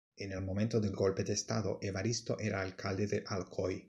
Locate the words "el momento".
0.31-0.81